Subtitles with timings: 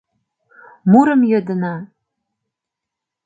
[0.91, 1.75] —Мурым йодына-а!